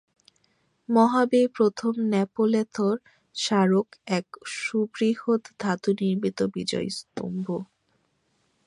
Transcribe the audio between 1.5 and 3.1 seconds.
প্রথম ন্যাপোলেঅঁর